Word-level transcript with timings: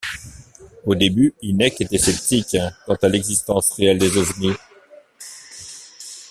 Au 0.83 0.95
début, 0.95 1.31
Hynek 1.43 1.79
était 1.81 1.99
sceptique 1.99 2.57
quant 2.87 2.95
à 2.99 3.07
l'existence 3.07 3.73
réelle 3.73 3.99
des 3.99 4.17
ovnis. 4.17 4.55